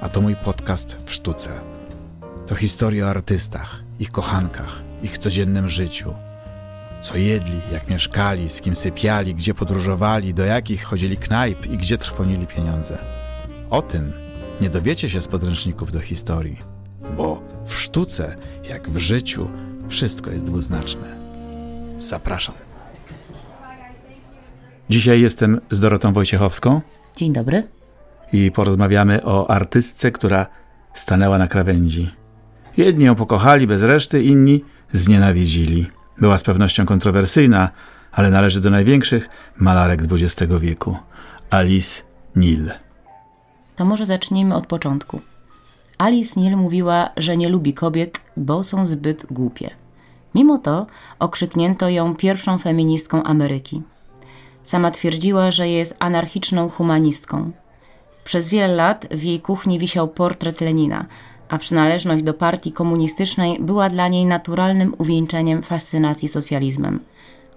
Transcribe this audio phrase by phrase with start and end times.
[0.00, 1.60] a to mój podcast w sztuce.
[2.46, 6.14] To historia o artystach, ich kochankach, ich codziennym życiu.
[7.02, 11.98] Co jedli, jak mieszkali, z kim sypiali, gdzie podróżowali, do jakich chodzili knajp i gdzie
[11.98, 12.98] trwonili pieniądze.
[13.70, 14.12] O tym
[14.60, 16.58] nie dowiecie się z podręczników do historii,
[17.16, 18.36] bo w sztuce,
[18.68, 19.48] jak w życiu,
[19.88, 21.16] wszystko jest dwuznaczne.
[21.98, 22.54] Zapraszam.
[24.90, 26.80] Dzisiaj jestem z Dorotą Wojciechowską
[27.16, 27.79] Dzień dobry.
[28.32, 30.46] I porozmawiamy o artystce, która
[30.94, 32.10] stanęła na krawędzi.
[32.76, 35.86] Jedni ją pokochali bez reszty, inni znienawidzili.
[36.18, 37.70] Była z pewnością kontrowersyjna,
[38.12, 40.96] ale należy do największych malarek XX wieku.
[41.50, 42.02] Alice
[42.36, 42.70] Neal.
[43.76, 45.20] To może zacznijmy od początku.
[45.98, 49.70] Alice Neal mówiła, że nie lubi kobiet, bo są zbyt głupie.
[50.34, 50.86] Mimo to
[51.18, 53.82] okrzyknięto ją pierwszą feministką Ameryki.
[54.62, 57.52] Sama twierdziła, że jest anarchiczną humanistką.
[58.24, 61.06] Przez wiele lat w jej kuchni wisiał portret Lenina,
[61.48, 67.00] a przynależność do partii komunistycznej była dla niej naturalnym uwieńczeniem fascynacji socjalizmem,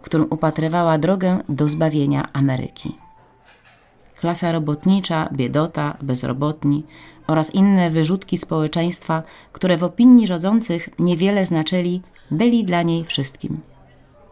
[0.02, 2.96] którym upatrywała drogę do zbawienia Ameryki.
[4.16, 6.84] Klasa robotnicza, biedota, bezrobotni
[7.28, 12.02] oraz inne wyrzutki społeczeństwa, które w opinii rządzących niewiele znaczyli,
[12.32, 13.60] byli dla niej wszystkim.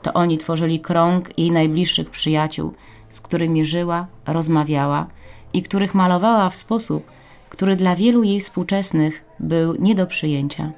[0.02, 2.74] To oni tworzyli krąg jej najbliższych przyjaciół,
[3.10, 5.08] z którymi żyła, rozmawiała
[5.54, 7.12] i których malowała w sposób,
[7.50, 10.72] który dla wielu jej współczesnych był nie do przyjęcia.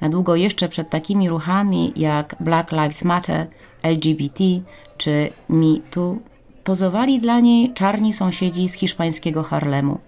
[0.00, 3.46] Na długo jeszcze przed takimi ruchami jak Black Lives Matter,
[3.82, 4.44] LGBT
[4.96, 6.18] czy Me Too
[6.64, 9.98] pozowali dla niej czarni sąsiedzi z hiszpańskiego Harlemu,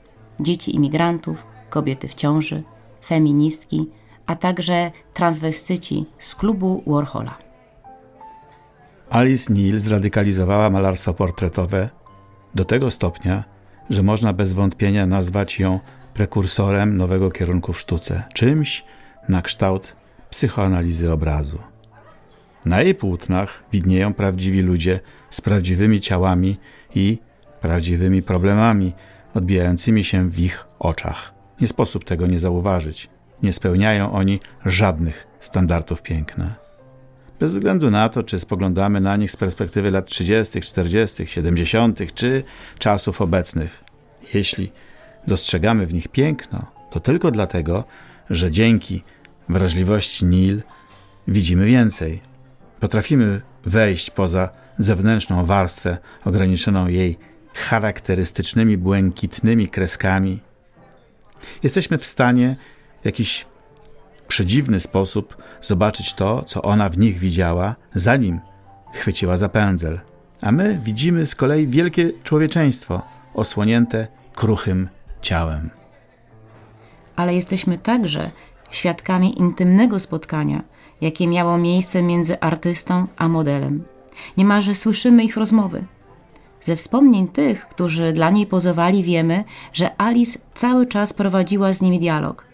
[0.40, 2.62] dzieci imigrantów, kobiety w ciąży,
[3.04, 3.88] feministki,
[4.26, 7.38] a także transwestyci z klubu Warhola.
[9.10, 11.88] Alice Neal zradykalizowała malarstwo portretowe
[12.54, 13.44] do tego stopnia,
[13.90, 15.80] że można bez wątpienia nazwać ją
[16.14, 18.84] prekursorem nowego kierunku w sztuce, czymś
[19.28, 19.96] na kształt
[20.30, 21.58] psychoanalizy obrazu.
[22.64, 25.00] Na jej płótnach widnieją prawdziwi ludzie
[25.30, 26.56] z prawdziwymi ciałami
[26.94, 27.18] i
[27.60, 28.92] prawdziwymi problemami
[29.34, 31.34] odbijającymi się w ich oczach.
[31.60, 33.10] Nie sposób tego nie zauważyć.
[33.42, 36.61] Nie spełniają oni żadnych standardów piękna.
[37.42, 42.42] Bez względu na to, czy spoglądamy na nich z perspektywy lat 30., 40., 70., czy
[42.78, 43.84] czasów obecnych.
[44.34, 44.72] Jeśli
[45.26, 47.84] dostrzegamy w nich piękno, to tylko dlatego,
[48.30, 49.02] że dzięki
[49.48, 50.62] wrażliwości Nil
[51.28, 52.20] widzimy więcej.
[52.80, 54.48] Potrafimy wejść poza
[54.78, 57.18] zewnętrzną warstwę ograniczoną jej
[57.54, 60.40] charakterystycznymi błękitnymi kreskami.
[61.62, 62.56] Jesteśmy w stanie
[63.02, 63.46] w jakiś
[64.32, 68.40] przedziwny sposób zobaczyć to, co ona w nich widziała, zanim
[68.92, 70.00] chwyciła za pędzel.
[70.42, 73.02] A my widzimy z kolei wielkie człowieczeństwo,
[73.34, 74.88] osłonięte kruchym
[75.22, 75.70] ciałem.
[77.16, 78.30] ale jesteśmy także
[78.70, 80.62] świadkami intymnego spotkania,
[81.00, 83.84] jakie miało miejsce między artystą a modelem.
[84.36, 85.84] Niemalże słyszymy ich rozmowy.
[86.60, 91.98] Ze wspomnień tych, którzy dla niej pozowali, wiemy, że Alice cały czas prowadziła z nimi
[91.98, 92.51] dialog.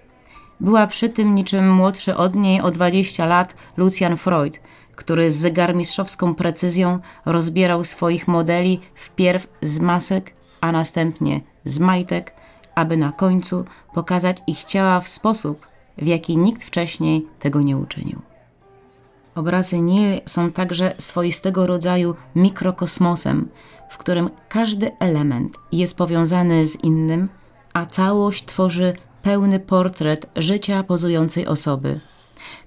[0.60, 4.60] Była przy tym niczym młodszy od niej o 20 lat Lucian Freud,
[4.96, 12.34] który z zegarmistrzowską precyzją rozbierał swoich modeli wpierw z masek, a następnie z majtek,
[12.74, 13.64] aby na końcu
[13.94, 15.66] pokazać ich ciała w sposób,
[15.98, 18.20] w jaki nikt wcześniej tego nie uczynił.
[19.34, 23.48] Obrazy Nil są także swoistego rodzaju mikrokosmosem,
[23.90, 27.28] w którym każdy element jest powiązany z innym,
[27.72, 32.00] a całość tworzy pełny portret życia pozującej osoby.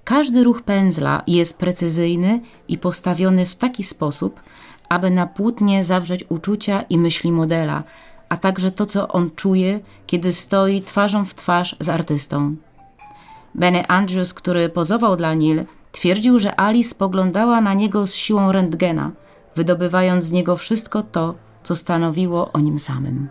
[0.04, 4.40] Każdy ruch pędzla jest precyzyjny i postawiony w taki sposób,
[4.88, 7.82] aby na płótnie zawrzeć uczucia i myśli modela,
[8.28, 12.56] a także to, co on czuje, kiedy stoi twarzą w twarz z artystą.
[13.54, 19.10] Benny Andrews, który pozował dla Neil, twierdził, że Alice spoglądała na niego z siłą rentgena,
[19.56, 23.28] wydobywając z niego wszystko to, co stanowiło o nim samym.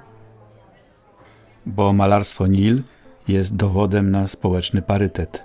[1.66, 2.82] Bo malarstwo Nil
[3.32, 5.44] jest dowodem na społeczny parytet.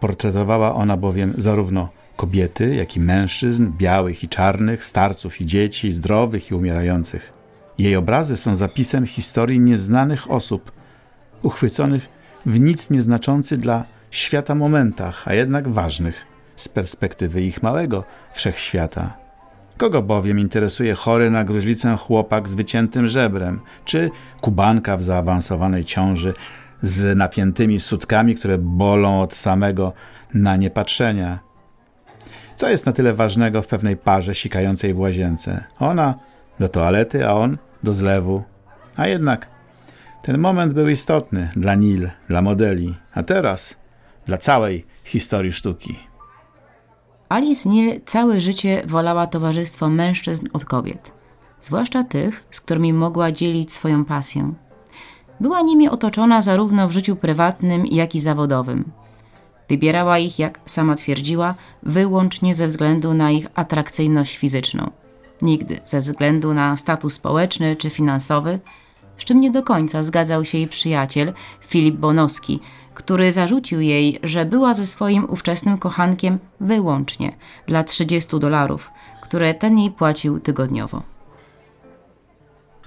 [0.00, 6.50] Portretowała ona bowiem zarówno kobiety, jak i mężczyzn, białych i czarnych, starców i dzieci, zdrowych
[6.50, 7.32] i umierających.
[7.78, 10.72] Jej obrazy są zapisem historii nieznanych osób,
[11.42, 12.08] uchwyconych
[12.46, 16.26] w nic nieznaczący dla świata momentach, a jednak ważnych
[16.56, 18.04] z perspektywy ich małego
[18.34, 19.16] wszechświata.
[19.78, 24.10] Kogo bowiem interesuje chory na gruźlicę chłopak z wyciętym żebrem, czy
[24.40, 26.34] kubanka w zaawansowanej ciąży
[26.82, 29.92] z napiętymi sutkami, które bolą od samego
[30.34, 31.38] na niepatrzenia?
[32.56, 35.64] Co jest na tyle ważnego w pewnej parze sikającej w łazience?
[35.78, 36.14] Ona
[36.58, 38.42] do toalety, a on do zlewu.
[38.96, 39.48] A jednak
[40.22, 43.76] ten moment był istotny dla Nil, dla modeli, a teraz
[44.26, 45.98] dla całej historii sztuki.
[47.28, 51.12] Alice Neal całe życie wolała towarzystwo mężczyzn od kobiet,
[51.62, 54.52] zwłaszcza tych, z którymi mogła dzielić swoją pasję.
[55.40, 58.84] Była nimi otoczona zarówno w życiu prywatnym, jak i zawodowym.
[59.68, 64.90] Wybierała ich, jak sama twierdziła, wyłącznie ze względu na ich atrakcyjność fizyczną.
[65.42, 68.58] Nigdy ze względu na status społeczny czy finansowy,
[69.18, 72.60] z czym nie do końca zgadzał się jej przyjaciel Filip Bonowski,
[72.94, 77.32] który zarzucił jej, że była ze swoim ówczesnym kochankiem wyłącznie
[77.66, 78.90] dla 30 dolarów,
[79.22, 81.02] które ten jej płacił tygodniowo.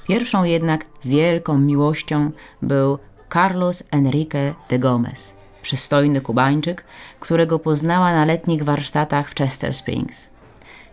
[0.08, 2.32] Pierwszą jednak wielką miłością
[2.62, 3.00] był
[3.34, 6.84] Carlos Enrique de Gomez, przystojny Kubańczyk,
[7.20, 10.30] którego poznała na letnich warsztatach w Chester Springs.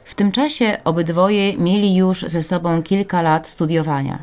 [0.05, 4.23] W tym czasie obydwoje mieli już ze sobą kilka lat studiowania.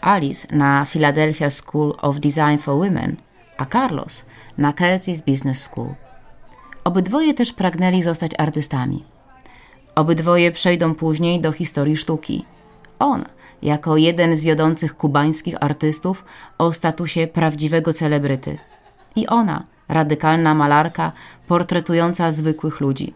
[0.00, 3.16] Alice na Philadelphia School of Design for Women,
[3.56, 4.24] a Carlos
[4.58, 5.94] na Curtis Business School.
[6.84, 9.04] Obydwoje też pragnęli zostać artystami.
[9.94, 12.44] Obydwoje przejdą później do historii sztuki.
[12.98, 13.24] On,
[13.62, 16.24] jako jeden z wiodących kubańskich artystów
[16.58, 18.58] o statusie prawdziwego celebryty.
[19.16, 21.12] I ona, radykalna malarka
[21.48, 23.14] portretująca zwykłych ludzi.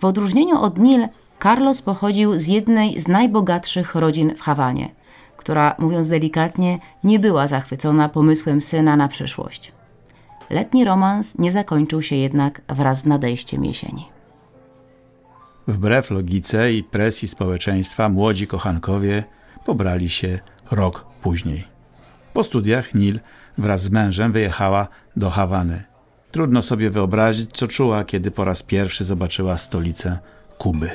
[0.00, 1.08] W odróżnieniu od Nil,
[1.42, 4.88] Carlos pochodził z jednej z najbogatszych rodzin w Hawanie,
[5.36, 9.72] która, mówiąc delikatnie, nie była zachwycona pomysłem syna na przyszłość.
[10.50, 14.13] Letni romans nie zakończył się jednak wraz z nadejściem jesieni.
[15.68, 19.24] Wbrew logice i presji społeczeństwa, młodzi kochankowie
[19.64, 20.38] pobrali się
[20.70, 21.64] rok później.
[22.32, 23.20] Po studiach Nil
[23.58, 25.82] wraz z mężem wyjechała do Hawany.
[26.30, 30.18] Trudno sobie wyobrazić, co czuła, kiedy po raz pierwszy zobaczyła stolicę
[30.58, 30.90] Kuby.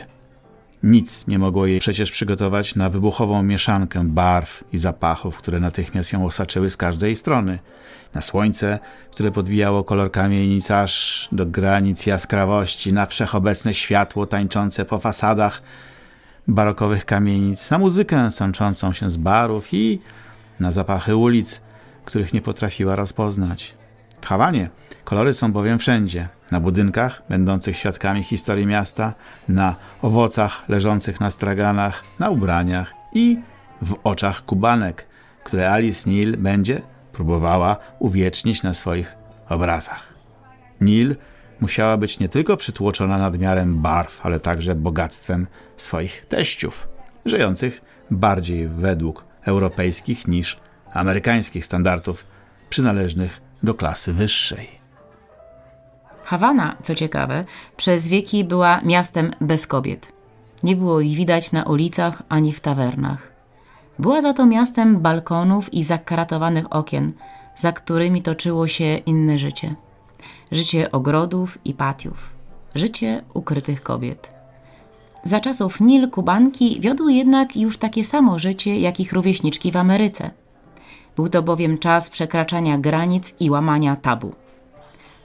[0.83, 6.25] Nic nie mogło jej przecież przygotować na wybuchową mieszankę barw i zapachów, które natychmiast ją
[6.25, 7.59] osaczyły z każdej strony.
[8.13, 8.79] Na słońce,
[9.11, 15.61] które podbijało kolor kamienic aż do granic jaskrawości, na wszechobecne światło tańczące po fasadach
[16.47, 20.01] barokowych kamienic, na muzykę sączącą się z barów i
[20.59, 21.61] na zapachy ulic,
[22.05, 23.73] których nie potrafiła rozpoznać.
[24.21, 24.69] W Hawanie
[25.03, 26.27] kolory są bowiem wszędzie.
[26.51, 29.13] Na budynkach, będących świadkami historii miasta,
[29.47, 33.39] na owocach leżących na straganach, na ubraniach i
[33.81, 35.07] w oczach kubanek,
[35.43, 36.81] które Alice Neal będzie
[37.13, 39.15] próbowała uwiecznić na swoich
[39.49, 40.13] obrazach.
[40.81, 41.15] Neal
[41.59, 46.87] musiała być nie tylko przytłoczona nadmiarem barw, ale także bogactwem swoich teściów,
[47.25, 50.59] żyjących bardziej według europejskich niż
[50.93, 52.25] amerykańskich standardów
[52.69, 54.78] przynależnych do klasy wyższej.
[56.29, 57.45] Hawana, co ciekawe,
[57.77, 60.11] przez wieki była miastem bez kobiet.
[60.63, 63.31] Nie było ich widać na ulicach ani w tawernach.
[63.99, 67.13] Była za to miastem balkonów i zakratowanych okien,
[67.55, 69.75] za którymi toczyło się inne życie.
[70.51, 72.29] Życie ogrodów i patiów.
[72.75, 74.31] Życie ukrytych kobiet.
[75.23, 80.31] Za czasów Nil Kubanki wiodły jednak już takie samo życie, jak ich rówieśniczki w Ameryce.
[81.15, 84.33] Był to bowiem czas przekraczania granic i łamania tabu.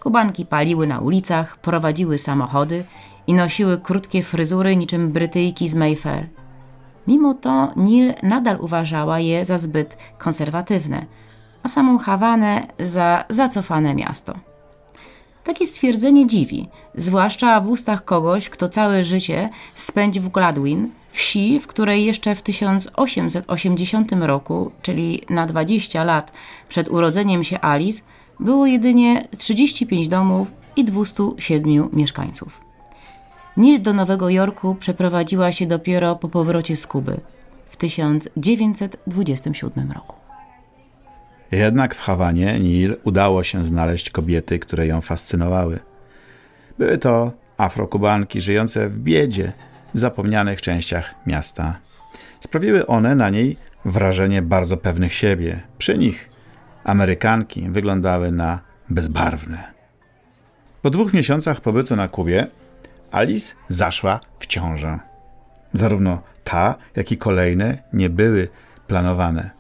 [0.05, 2.85] Kubanki paliły na ulicach, prowadziły samochody
[3.27, 6.27] i nosiły krótkie fryzury niczym Brytyjki z Mayfair.
[7.07, 11.07] Mimo to Nil nadal uważała je za zbyt konserwatywne,
[11.63, 14.35] a samą Hawanę za zacofane miasto.
[15.45, 21.67] Takie stwierdzenie dziwi, zwłaszcza w ustach kogoś, kto całe życie spędził w Gladwin, wsi, w
[21.67, 26.33] której jeszcze w 1880 roku, czyli na 20 lat
[26.69, 28.03] przed urodzeniem się Alice,
[28.41, 32.61] było jedynie 35 domów i 207 mieszkańców.
[33.57, 37.21] Neil do Nowego Jorku przeprowadziła się dopiero po powrocie z Kuby
[37.69, 40.17] w 1927 roku.
[41.53, 45.79] Jednak w Hawanie Neil udało się znaleźć kobiety, które ją fascynowały.
[46.79, 49.53] Były to afrokubanki żyjące w biedzie
[49.95, 51.79] w zapomnianych częściach miasta.
[52.41, 55.61] Sprawiły one na niej wrażenie bardzo pewnych siebie.
[55.79, 56.34] Przy nich
[56.85, 58.61] Amerykanki wyglądały na
[58.91, 59.75] bezbarwne.
[60.83, 62.47] Po dwóch miesiącach pobytu na Kubie
[63.11, 64.99] Alice zaszła w ciążę.
[65.73, 68.49] Zarówno ta, jak i kolejne nie były
[68.87, 69.51] planowane.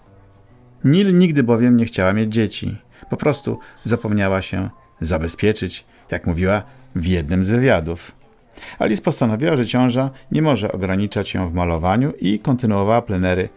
[0.85, 2.77] Nil nigdy bowiem nie chciała mieć dzieci.
[3.11, 6.63] Po prostu zapomniała się zabezpieczyć, jak mówiła
[6.95, 8.13] w jednym z wywiadów.
[8.79, 13.49] Alice postanowiła, że ciąża nie może ograniczać ją w malowaniu i kontynuowała plenery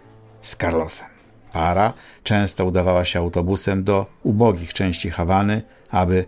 [0.42, 1.17] z Carlosem.
[1.54, 5.62] Para często udawała się autobusem do ubogich części Hawany,
[5.92, 6.26] aby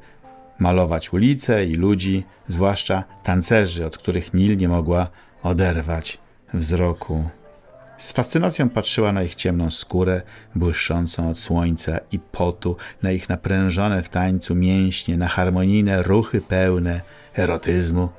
[0.59, 5.07] malować ulice i ludzi, zwłaszcza tancerzy, od których Nil nie mogła
[5.43, 6.17] oderwać
[6.53, 7.29] wzroku.
[7.97, 10.21] Z fascynacją patrzyła na ich ciemną skórę,
[10.55, 17.01] błyszczącą od słońca i potu, na ich naprężone w tańcu mięśnie, na harmonijne ruchy pełne
[17.37, 18.09] erotyzmu,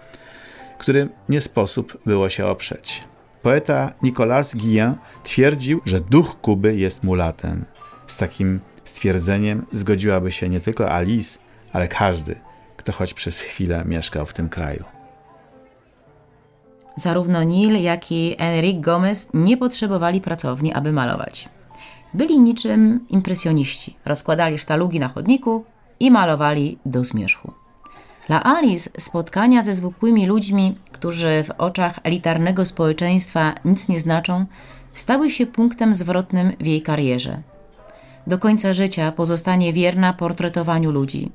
[0.79, 3.10] którym nie sposób było się oprzeć.
[3.43, 7.65] Poeta Nicolas Guillen twierdził, że duch Kuby jest mulatem.
[8.07, 11.39] Z takim stwierdzeniem zgodziłaby się nie tylko Alice,
[11.73, 12.37] ale każdy,
[12.77, 14.85] kto choć przez chwilę mieszkał w tym kraju.
[16.97, 21.49] Zarówno Neil, jak i Enrique Gomez nie potrzebowali pracowni, aby malować.
[22.15, 23.97] Byli niczym impresjoniści.
[24.05, 25.65] Rozkładali sztalugi na chodniku
[26.01, 27.60] i malowali do zmierzchu.
[28.27, 34.47] Dla Alice spotkania ze zwykłymi ludźmi, którzy w oczach elitarnego społeczeństwa nic nie znaczą,
[34.95, 37.43] stały się punktem zwrotnym w jej karierze.
[38.27, 41.31] Do końca życia pozostanie wierna portretowaniu ludzi.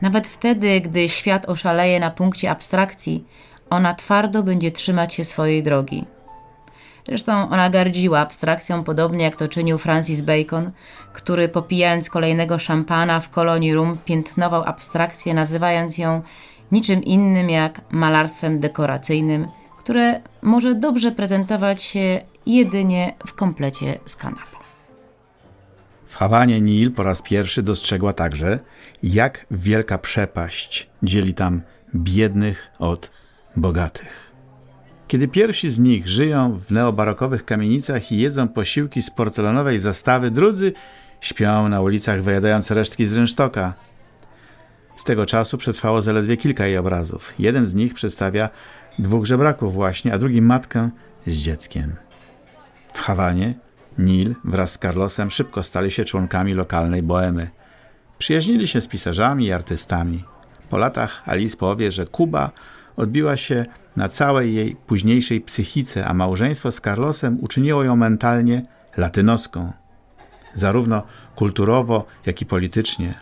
[0.00, 3.24] Nawet wtedy, gdy świat oszaleje na punkcie abstrakcji,
[3.70, 6.04] ona twardo będzie trzymać się swojej drogi.
[7.10, 10.70] Zresztą ona gardziła abstrakcją, podobnie jak to czynił Francis Bacon,
[11.12, 16.22] który popijając kolejnego szampana w kolonii rum piętnował abstrakcję, nazywając ją
[16.72, 19.48] niczym innym jak malarstwem dekoracyjnym,
[19.78, 24.56] które może dobrze prezentować się jedynie w komplecie z kanapą.
[26.06, 28.58] W Hawanie Nil po raz pierwszy dostrzegła także,
[29.02, 31.62] jak wielka przepaść dzieli tam
[31.94, 33.10] biednych od
[33.56, 34.29] bogatych.
[35.10, 40.72] Kiedy pierwsi z nich żyją w neobarokowych kamienicach i jedzą posiłki z porcelanowej zastawy, drudzy
[41.20, 43.74] śpią na ulicach wyjadając resztki z rynsztoka.
[44.96, 47.34] Z tego czasu przetrwało zaledwie kilka jej obrazów.
[47.38, 48.48] Jeden z nich przedstawia
[48.98, 50.90] dwóch żebraków właśnie, a drugi matkę
[51.26, 51.94] z dzieckiem.
[52.92, 53.54] W Hawanie
[53.98, 57.50] Nil wraz z Carlosem szybko stali się członkami lokalnej boemy.
[58.18, 60.24] Przyjaźnili się z pisarzami i artystami.
[60.70, 62.50] Po latach Alice powie, że Kuba
[62.96, 63.66] odbiła się
[64.00, 68.62] na całej jej późniejszej psychice, a małżeństwo z Carlosem uczyniło ją mentalnie
[68.96, 69.72] latynoską.
[70.54, 71.02] Zarówno
[71.36, 73.14] kulturowo, jak i politycznie.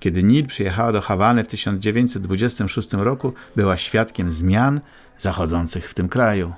[0.00, 4.80] Kiedy Nil przyjechała do Hawany w 1926 roku, była świadkiem zmian
[5.18, 6.52] zachodzących w tym kraju.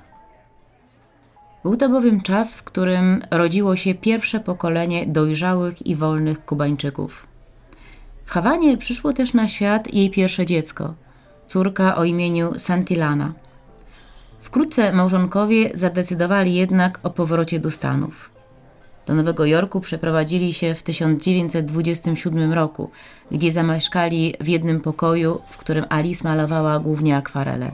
[1.63, 7.27] Był to bowiem czas, w którym rodziło się pierwsze pokolenie dojrzałych i wolnych Kubańczyków.
[8.25, 10.93] W Hawanie przyszło też na świat jej pierwsze dziecko,
[11.47, 13.33] córka o imieniu Santillana.
[14.51, 18.31] Wkrótce małżonkowie zadecydowali jednak o powrocie do Stanów.
[19.05, 22.89] Do Nowego Jorku przeprowadzili się w 1927 roku,
[23.31, 27.71] gdzie zamieszkali w jednym pokoju, w którym Alice malowała głównie akwarele.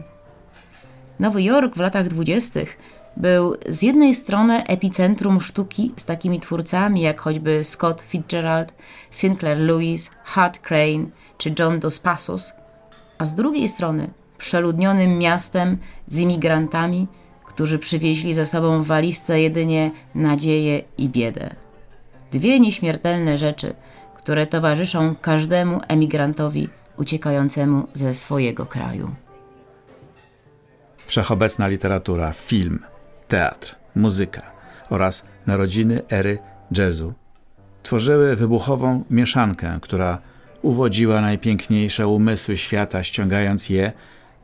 [1.20, 2.78] Nowy Jork w latach dwudziestych
[3.18, 8.74] był z jednej strony epicentrum sztuki z takimi twórcami jak choćby Scott Fitzgerald,
[9.12, 11.06] Sinclair Lewis, Hart Crane
[11.38, 12.54] czy John Dos Passos,
[13.18, 15.78] a z drugiej strony przeludnionym miastem
[16.08, 17.08] z imigrantami,
[17.46, 21.56] którzy przywieźli ze sobą w walizce jedynie nadzieję i biedę.
[22.32, 23.74] Dwie nieśmiertelne rzeczy,
[24.16, 29.16] które towarzyszą każdemu emigrantowi uciekającemu ze swojego kraju.
[31.06, 32.80] Wszechobecna literatura, film–
[33.28, 34.42] teatr, muzyka
[34.90, 36.38] oraz narodziny ery
[36.72, 37.14] jazzu
[37.84, 40.22] tworzyły wybuchową mieszankę, która
[40.62, 43.92] uwodziła najpiękniejsze umysły świata, ściągając je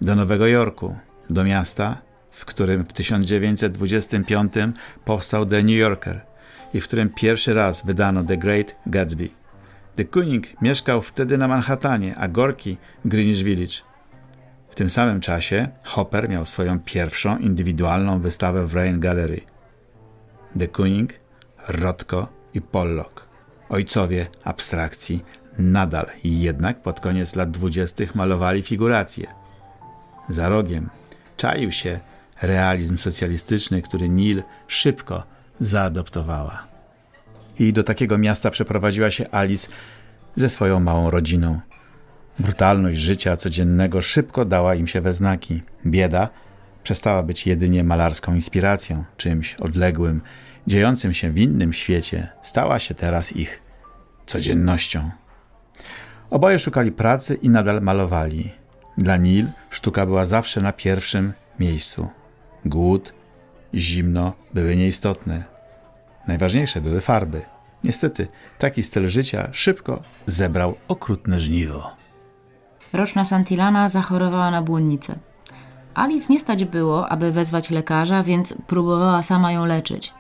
[0.04, 0.96] do Nowego Jorku,
[1.30, 4.54] do miasta, w którym w 1925
[5.06, 6.22] powstał The New Yorker
[6.74, 9.30] i w którym pierwszy raz wydano The Great Gatsby.
[9.96, 13.76] De Kooning mieszkał wtedy na Manhattanie, a Gorki Greenwich Village.
[14.70, 19.42] W tym samym czasie Hopper miał swoją pierwszą indywidualną wystawę w Rain Gallery.
[20.56, 21.14] De Kooning,
[21.68, 23.28] Rothko i Pollock,
[23.70, 25.24] ojcowie abstrakcji,
[25.58, 29.43] nadal jednak pod koniec lat dwudziestych malowali figuracje.
[30.30, 30.90] Za rogiem
[31.38, 32.00] czaił się
[32.42, 35.24] realizm socjalistyczny, który Nil szybko
[35.60, 36.68] zaadoptowała.
[37.60, 39.68] I do takiego miasta przeprowadziła się Alice
[40.36, 41.60] ze swoją małą rodziną.
[42.40, 45.62] Brutalność życia codziennego szybko dała im się we znaki.
[45.86, 46.30] Bieda
[46.84, 50.22] przestała być jedynie malarską inspiracją, czymś odległym,
[50.68, 53.62] dziejącym się w innym świecie, stała się teraz ich
[54.26, 55.12] codziennością.
[56.30, 58.63] Oboje szukali pracy i nadal malowali.
[58.98, 62.08] Dla Nil sztuka była zawsze na pierwszym miejscu.
[62.66, 63.14] Głód,
[63.74, 65.44] zimno były nieistotne.
[66.28, 67.42] Najważniejsze były farby.
[67.84, 68.28] Niestety,
[68.60, 71.92] taki styl życia szybko zebrał okrutne żniwo.
[72.94, 75.16] Roczna Santilana zachorowała na błonnicę.
[75.94, 80.14] Alice nie stać było, aby wezwać lekarza, więc próbowała sama ją leczyć.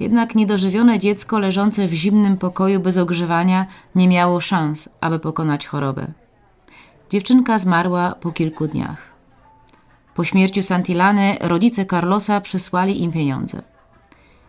[0.00, 6.12] Jednak niedożywione dziecko leżące w zimnym pokoju bez ogrzewania nie miało szans, aby pokonać chorobę.
[7.10, 8.98] Dziewczynka zmarła po kilku dniach.
[10.14, 13.62] Po śmierci Santilany rodzice Carlosa przysłali im pieniądze.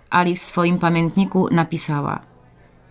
[0.10, 2.20] Ali w swoim pamiętniku napisała: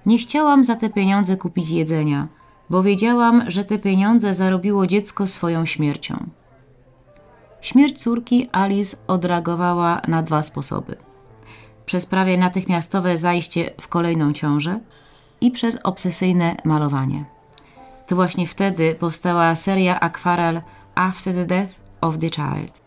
[0.06, 2.28] Nie chciałam za te pieniądze kupić jedzenia,
[2.70, 6.26] bo wiedziałam, że te pieniądze zarobiło dziecko swoją śmiercią.
[7.60, 10.96] Śmierć córki Alice odreagowała na dwa sposoby:
[11.86, 14.80] przez prawie natychmiastowe zajście w kolejną ciążę
[15.40, 17.39] i przez obsesyjne malowanie.
[18.11, 20.61] To właśnie wtedy powstała seria akwarel
[20.95, 22.81] After the Death of the Child.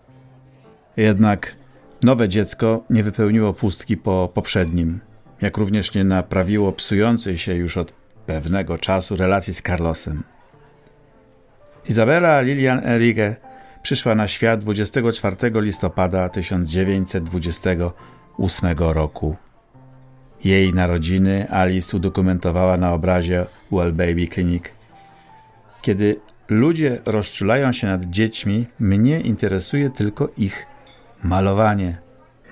[0.98, 1.56] Jednak
[2.02, 5.00] nowe dziecko nie wypełniło pustki po poprzednim,
[5.42, 7.94] jak również nie naprawiło psującej się już od
[8.26, 10.24] pewnego czasu relacji z Carlosem.
[11.90, 13.36] Izabela Lilian Enrique
[13.84, 19.36] przyszła na świat 24 listopada 1928 roku.
[20.44, 24.64] Jej narodziny Alice udokumentowała na obrazie Well Baby Clinic.
[25.84, 30.66] Kiedy ludzie rozczulają się nad dziećmi, mnie interesuje tylko ich
[31.24, 31.98] malowanie,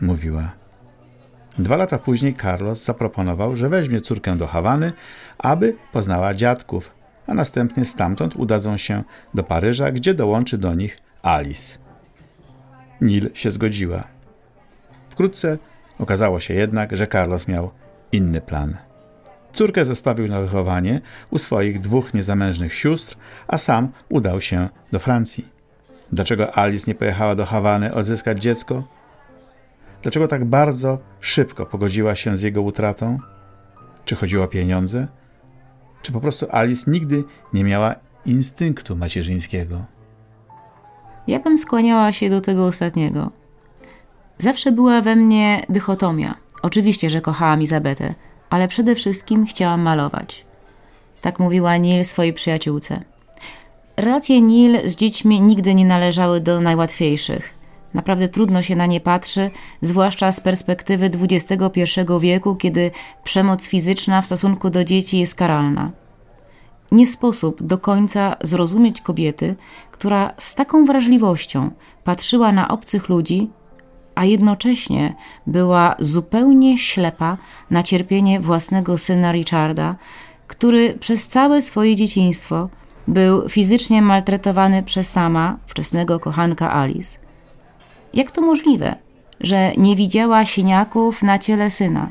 [0.02, 0.52] mówiła.
[1.60, 4.94] Dwa lata później Carlos zaproponował, że weźmie córkę do Hawany,
[5.38, 6.92] aby poznała dziadków,
[7.28, 11.78] a następnie stamtąd udadzą się do Paryża, gdzie dołączy do nich Alice.
[13.02, 14.04] Nil się zgodziła.
[15.10, 15.58] Wkrótce
[16.00, 17.72] okazało się jednak, że Carlos miał
[18.12, 18.78] inny plan.
[19.54, 23.16] Córkę zostawił na wychowanie u swoich dwóch niezamężnych sióstr,
[23.48, 25.48] a sam udał się do Francji.
[26.12, 28.84] Dlaczego Alice nie pojechała do Hawany odzyskać dziecko?
[30.02, 33.20] Dlaczego tak bardzo szybko pogodziła się z jego utratą?
[34.06, 35.08] Czy chodziło o pieniądze?
[36.02, 39.86] Czy po prostu Alice nigdy nie miała instynktu macierzyńskiego?
[41.28, 43.32] Ja bym skłaniała się do tego ostatniego.
[44.38, 46.36] Zawsze była we mnie dychotomia.
[46.62, 48.14] Oczywiście, że kochałam Izabetę,
[48.52, 50.46] ale przede wszystkim chciałam malować.
[51.22, 53.02] Tak mówiła Nil swojej przyjaciółce.
[53.98, 57.54] Relacje Nil z dziećmi nigdy nie należały do najłatwiejszych.
[57.94, 61.82] Naprawdę trudno się na nie patrzy, zwłaszcza z perspektywy XXI
[62.20, 62.92] wieku, kiedy
[63.24, 65.92] przemoc fizyczna w stosunku do dzieci jest karalna.
[66.92, 69.56] Nie sposób do końca zrozumieć kobiety,
[69.92, 71.72] która z taką wrażliwością
[72.04, 73.50] patrzyła na obcych ludzi,
[74.16, 75.16] a jednocześnie
[75.48, 77.38] była zupełnie ślepa
[77.72, 79.96] na cierpienie własnego syna Richarda,
[80.48, 82.70] który przez całe swoje dzieciństwo
[83.08, 87.18] był fizycznie maltretowany przez sama, wczesnego kochanka Alice.
[88.14, 88.96] Jak to możliwe,
[89.40, 92.10] że nie widziała siniaków na ciele syna,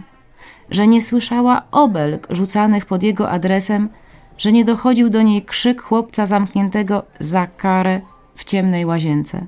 [0.71, 3.89] że nie słyszała obelg rzucanych pod jego adresem,
[4.39, 8.01] że nie dochodził do niej krzyk chłopca zamkniętego za karę
[8.35, 9.47] w ciemnej łazience?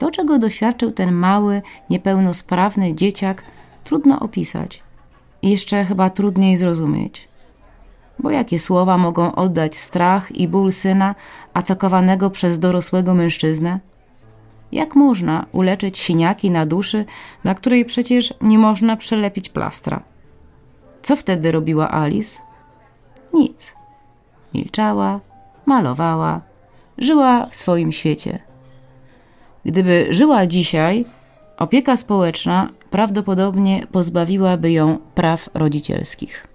[0.00, 3.42] To, czego doświadczył ten mały, niepełnosprawny dzieciak,
[3.84, 4.82] trudno opisać
[5.42, 7.28] i jeszcze chyba trudniej zrozumieć.
[8.18, 11.14] Bo jakie słowa mogą oddać strach i ból syna
[11.54, 13.80] atakowanego przez dorosłego mężczyznę?
[14.72, 17.04] Jak można uleczyć siniaki na duszy,
[17.44, 20.02] na której przecież nie można przelepić plastra?
[21.02, 22.38] Co wtedy robiła Alice?
[23.34, 23.74] Nic.
[24.54, 25.20] Milczała,
[25.66, 26.40] malowała,
[26.98, 28.49] żyła w swoim świecie.
[29.64, 31.04] Gdyby żyła dzisiaj,
[31.56, 36.46] opieka społeczna prawdopodobnie pozbawiłaby ją praw rodzicielskich.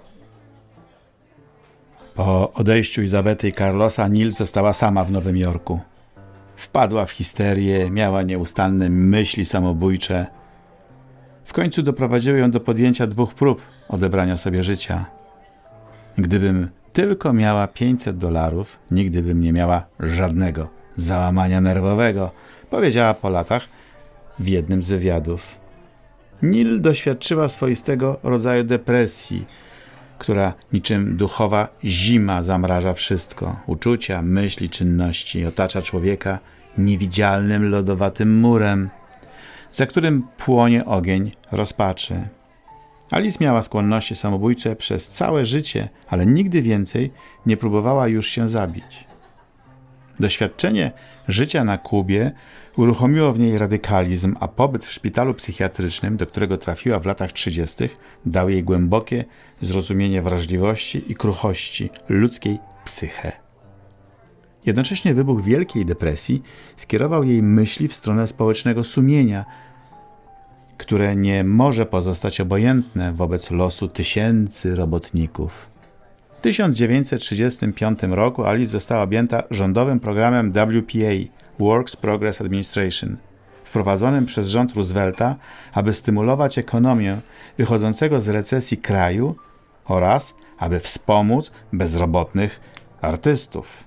[2.16, 5.80] Po odejściu Izabety i Carlosa Nil została sama w Nowym Jorku.
[6.56, 10.26] Wpadła w histerię, miała nieustanne myśli samobójcze.
[11.46, 15.06] W końcu doprowadziły ją do podjęcia dwóch prób odebrania sobie życia.
[16.18, 22.32] Gdybym tylko miała 500 dolarów, nigdy bym nie miała żadnego załamania nerwowego,
[22.70, 23.68] powiedziała po latach
[24.40, 25.58] w jednym z wywiadów.
[26.44, 29.46] Nil doświadczyła swoistego rodzaju depresji,
[30.18, 36.40] która niczym duchowa zima zamraża wszystko uczucia, myśli, czynności, otacza człowieka
[36.78, 38.90] niewidzialnym lodowatym murem,
[39.72, 42.16] za którym płonie ogień rozpaczy.
[43.12, 47.12] Alice miała skłonności samobójcze przez całe życie, ale nigdy więcej
[47.46, 49.06] nie próbowała już się zabić.
[50.20, 50.92] Doświadczenie
[51.28, 52.32] życia na Kubie
[52.78, 57.90] uruchomiło w niej radykalizm, a pobyt w szpitalu psychiatrycznym, do którego trafiła w latach 30.,
[58.26, 59.26] dał jej głębokie
[59.62, 63.32] zrozumienie wrażliwości i kruchości ludzkiej psyche.
[64.66, 66.44] Jednocześnie wybuch Wielkiej Depresji
[66.76, 69.46] skierował jej myśli w stronę społecznego sumienia,
[70.78, 75.75] które nie może pozostać obojętne wobec losu tysięcy robotników.
[76.46, 83.18] W 1935 roku Alice została objęta rządowym programem WPA Works Progress Administration,
[83.64, 85.36] wprowadzonym przez rząd Roosevelta,
[85.74, 87.18] aby stymulować ekonomię
[87.58, 89.36] wychodzącego z recesji kraju
[89.86, 92.60] oraz aby wspomóc bezrobotnych
[93.02, 93.84] artystów.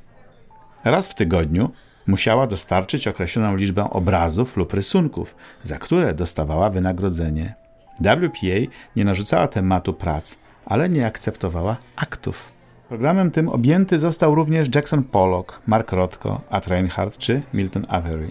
[0.84, 1.70] Raz w tygodniu
[2.06, 7.54] musiała dostarczyć określoną liczbę obrazów lub rysunków, za które dostawała wynagrodzenie.
[8.00, 10.36] WPA nie narzucała tematu prac,
[10.68, 12.52] ale nie akceptowała aktów.
[12.88, 18.30] Programem tym objęty został również Jackson Pollock, Mark Rothko, Ad Reinhardt czy Milton Avery.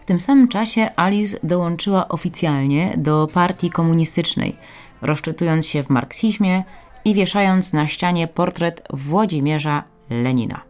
[0.00, 4.56] W tym samym czasie Alice dołączyła oficjalnie do partii komunistycznej,
[5.02, 6.64] rozczytując się w marksizmie
[7.04, 10.60] i wieszając na ścianie portret Włodzimierza Lenina.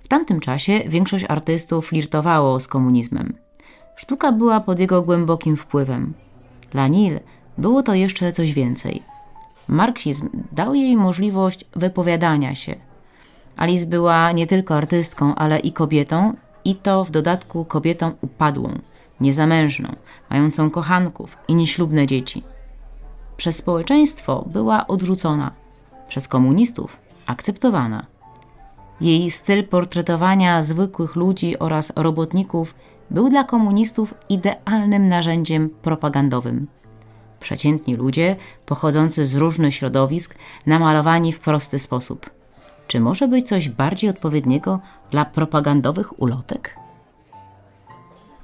[0.00, 3.34] W tamtym czasie większość artystów flirtowało z komunizmem.
[3.96, 6.14] Sztuka była pod jego głębokim wpływem.
[6.70, 7.20] Dla Nil
[7.58, 9.02] było to jeszcze coś więcej.
[9.68, 12.74] Marksizm dał jej możliwość wypowiadania się.
[13.56, 18.78] Alice była nie tylko artystką, ale i kobietą, i to w dodatku kobietą upadłą,
[19.20, 19.96] niezamężną,
[20.30, 22.42] mającą kochanków i nieślubne dzieci.
[23.36, 25.50] Przez społeczeństwo była odrzucona,
[26.08, 28.06] przez komunistów akceptowana.
[29.00, 32.74] Jej styl portretowania zwykłych ludzi oraz robotników
[33.10, 36.66] był dla komunistów idealnym narzędziem propagandowym.
[37.44, 40.34] Przeciętni ludzie, pochodzący z różnych środowisk,
[40.66, 42.30] namalowani w prosty sposób.
[42.86, 44.80] Czy może być coś bardziej odpowiedniego
[45.10, 46.76] dla propagandowych ulotek?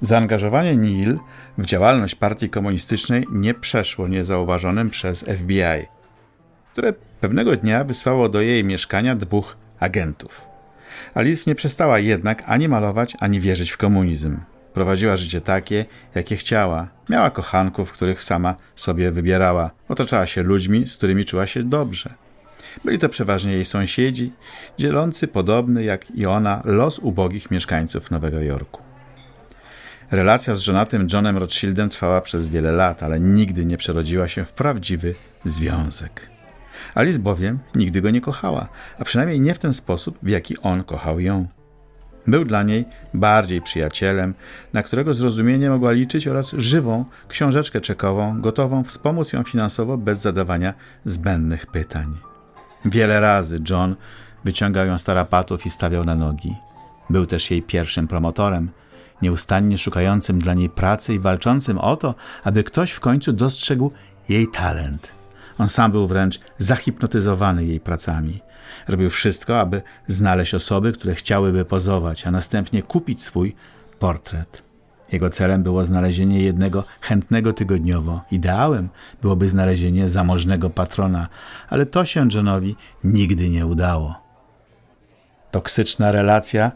[0.01, 1.19] Zaangażowanie Neil
[1.57, 5.87] w działalność partii komunistycznej nie przeszło niezauważonym przez FBI,
[6.73, 10.41] które pewnego dnia wysłało do jej mieszkania dwóch agentów.
[11.13, 14.37] Alice nie przestała jednak ani malować, ani wierzyć w komunizm.
[14.73, 16.87] Prowadziła życie takie, jakie chciała.
[17.09, 19.71] Miała kochanków, których sama sobie wybierała.
[19.89, 22.13] Otaczała się ludźmi, z którymi czuła się dobrze.
[22.85, 24.33] Byli to przeważnie jej sąsiedzi,
[24.77, 28.81] dzielący podobny jak i ona los ubogich mieszkańców Nowego Jorku.
[30.11, 34.53] Relacja z żonatym Johnem Rothschildem trwała przez wiele lat, ale nigdy nie przerodziła się w
[34.53, 36.29] prawdziwy związek.
[36.95, 38.67] Alice bowiem nigdy go nie kochała,
[38.99, 41.47] a przynajmniej nie w ten sposób, w jaki on kochał ją.
[42.27, 44.33] Był dla niej bardziej przyjacielem,
[44.73, 50.73] na którego zrozumienie mogła liczyć oraz żywą książeczkę czekową, gotową wspomóc ją finansowo bez zadawania
[51.05, 52.17] zbędnych pytań.
[52.85, 53.95] Wiele razy John
[54.45, 56.55] wyciągał ją z tarapatów i stawiał na nogi.
[57.09, 58.69] Był też jej pierwszym promotorem,
[59.21, 63.91] nieustannie szukającym dla niej pracy i walczącym o to, aby ktoś w końcu dostrzegł
[64.29, 65.07] jej talent.
[65.57, 68.41] On sam był wręcz zahipnotyzowany jej pracami.
[68.87, 73.55] Robił wszystko, aby znaleźć osoby, które chciałyby pozować, a następnie kupić swój
[73.99, 74.63] portret.
[75.11, 78.21] Jego celem było znalezienie jednego chętnego tygodniowo.
[78.31, 78.89] Ideałem
[79.21, 81.27] byłoby znalezienie zamożnego patrona,
[81.69, 84.15] ale to się Johnowi nigdy nie udało.
[85.51, 86.71] Toksyczna relacja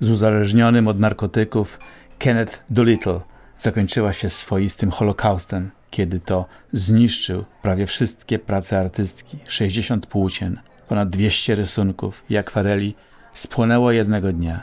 [0.00, 1.78] z uzależnionym od narkotyków
[2.18, 3.20] Kenneth Doolittle
[3.58, 11.54] zakończyła się swoistym holokaustem, kiedy to zniszczył prawie wszystkie prace artystki, 60 płócien, ponad 200
[11.54, 12.94] rysunków i akwareli
[13.32, 14.62] spłonęło jednego dnia.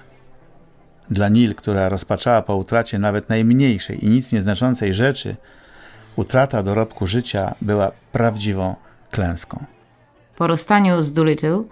[1.10, 5.36] Dla Nil, która rozpaczała po utracie nawet najmniejszej i nic nieznaczącej rzeczy,
[6.16, 8.76] utrata dorobku życia była prawdziwą
[9.12, 9.66] klęską.
[10.36, 11.64] Po rozstaniu z Doolittle,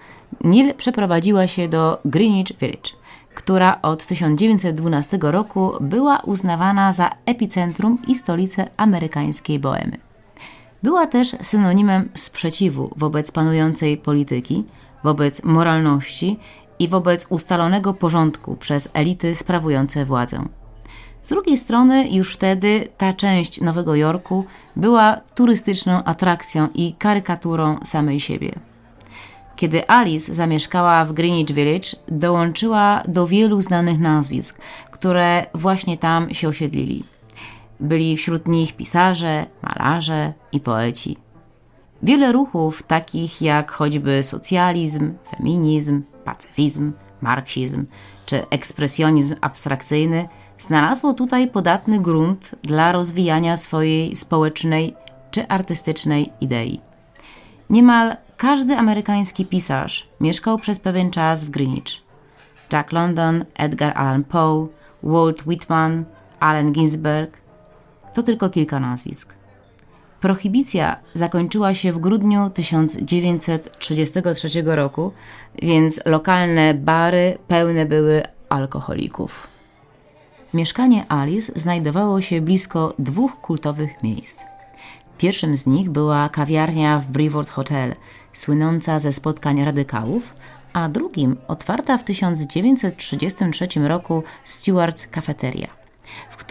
[0.44, 2.92] Nil przeprowadziła się do Greenwich Village,
[3.36, 10.11] która od 1912 roku była uznawana za epicentrum i stolicę amerykańskiej boemy.
[10.84, 14.64] Była też synonimem sprzeciwu wobec panującej polityki,
[15.04, 16.40] wobec moralności
[16.80, 20.46] i wobec ustalonego porządku przez elity sprawujące władzę.
[21.24, 28.20] Z drugiej strony, już wtedy ta część Nowego Jorku była turystyczną atrakcją i karykaturą samej
[28.20, 28.52] siebie.
[29.56, 36.48] Kiedy Alice zamieszkała w Greenwich Village, dołączyła do wielu znanych nazwisk, które właśnie tam się
[36.48, 37.04] osiedlili.
[37.82, 41.18] Byli wśród nich pisarze, malarze i poeci.
[42.04, 47.86] Wiele ruchów, takich jak choćby socjalizm, feminizm, pacyfizm, marksizm
[48.26, 50.28] czy ekspresjonizm abstrakcyjny
[50.60, 54.96] znalazło tutaj podatny grunt dla rozwijania swojej społecznej
[55.32, 56.82] czy artystycznej idei.
[57.70, 62.02] Niemal każdy amerykański pisarz mieszkał przez pewien czas w Greenwich.
[62.74, 64.68] Jack London, Edgar Allan Poe,
[65.04, 66.06] Walt Whitman,
[66.40, 67.41] Allen Ginsberg
[68.14, 69.34] to tylko kilka nazwisk.
[70.22, 75.12] Prohibicja zakończyła się w grudniu 1933 roku,
[75.62, 79.48] więc lokalne bary pełne były alkoholików.
[80.54, 84.44] Mieszkanie Alice znajdowało się blisko dwóch kultowych miejsc.
[85.18, 87.96] Pierwszym z nich była kawiarnia w Brevoort Hotel,
[88.34, 90.34] słynąca ze spotkań radykałów,
[90.74, 95.81] a drugim otwarta w 1933 roku Stewart's Cafeteria,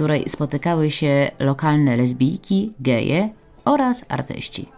[0.00, 3.28] której spotykały się lokalne lesbijki, geje
[3.64, 4.68] oraz artyści.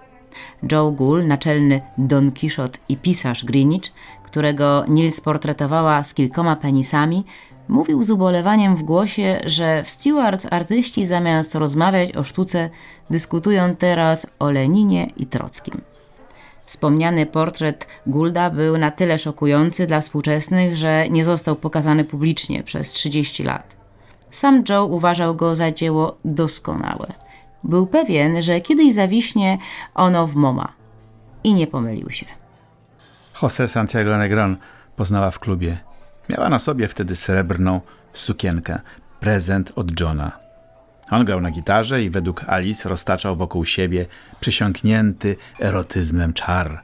[0.73, 3.93] Joe Gould, naczelny Don Quixote i pisarz Greenwich,
[4.25, 7.25] którego Nils portretowała z kilkoma penisami,
[7.69, 12.71] mówił z ubolewaniem w głosie, że w Stewart's artyści zamiast rozmawiać o sztuce,
[13.11, 15.81] dyskutują teraz o Leninie i Trockim.
[16.67, 22.93] Wspomniany portret Goulda był na tyle szokujący dla współczesnych, że nie został pokazany publicznie przez
[22.93, 23.82] 30 lat.
[24.33, 27.07] Sam Joe uważał go za dzieło doskonałe.
[27.65, 29.59] Był pewien, że kiedyś zawiśnie
[29.95, 30.73] ono w MoMA.
[31.45, 32.27] I nie pomylił się.
[33.35, 34.57] José Santiago Negron
[34.97, 35.79] poznała w klubie.
[36.29, 37.81] Miała na sobie wtedy srebrną
[38.13, 38.81] sukienkę,
[39.21, 40.33] prezent od Johna.
[41.11, 44.07] On grał na gitarze i według Alice roztaczał wokół siebie
[44.41, 46.83] przysiągnięty erotyzmem czar.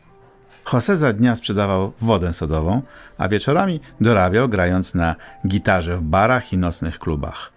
[0.72, 2.83] Jose za dnia sprzedawał wodę sodową,
[3.18, 7.52] a wieczorami dorabiał grając na gitarze w barach i nocnych klubach.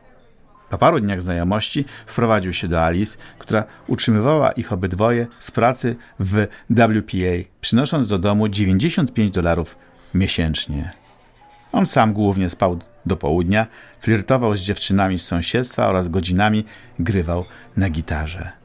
[0.70, 6.48] Po paru dniach znajomości wprowadził się do Alice, która utrzymywała ich obydwoje z pracy w
[6.70, 9.78] WPA, przynosząc do domu 95 dolarów
[10.14, 10.92] miesięcznie.
[11.72, 13.68] On sam głównie spał do południa,
[14.00, 16.66] flirtował z dziewczynami z sąsiedztwa oraz godzinami
[17.00, 17.46] grywał
[17.78, 18.61] na gitarze.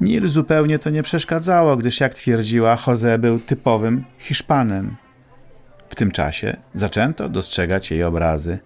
[0.00, 4.96] Nil zupełnie to nie przeszkadzało, gdyż jak twierdziła, Jose był typowym Hiszpanem.
[5.88, 8.58] W tym czasie zaczęto dostrzegać jej obrazy.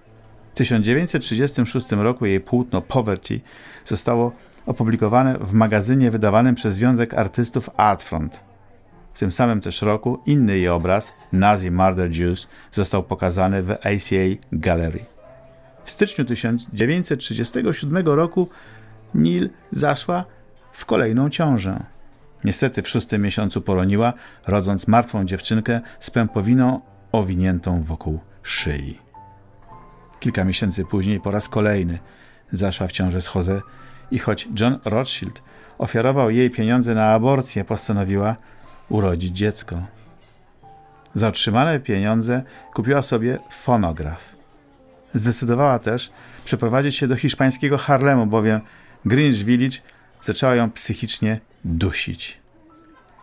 [0.52, 3.40] W 1936 roku jej płótno Poverty
[3.84, 4.32] zostało
[4.66, 8.40] opublikowane w magazynie wydawanym przez Związek Artystów Artfront.
[9.12, 14.40] W tym samym też roku inny jej obraz, Nazi Murder Jews, został pokazany w ACA
[14.52, 15.04] Gallery.
[15.84, 18.48] W styczniu 1937 roku
[19.14, 20.24] Neil zaszła
[20.74, 21.82] w kolejną ciążę.
[22.44, 24.12] Niestety w szóstym miesiącu poroniła,
[24.46, 26.80] rodząc martwą dziewczynkę z pępowiną
[27.12, 28.98] owiniętą wokół szyi.
[30.20, 31.98] Kilka miesięcy później po raz kolejny
[32.52, 33.60] zaszła w ciążę z Jose
[34.10, 35.42] i choć John Rothschild
[35.78, 38.36] ofiarował jej pieniądze na aborcję, postanowiła
[38.88, 39.76] urodzić dziecko.
[41.14, 42.42] Za otrzymane pieniądze
[42.74, 44.36] kupiła sobie fonograf.
[45.14, 46.12] Zdecydowała też
[46.44, 48.60] przeprowadzić się do hiszpańskiego Harlemu, bowiem
[49.04, 49.78] Greenwich Village
[50.24, 52.40] zaczęła ją psychicznie dusić.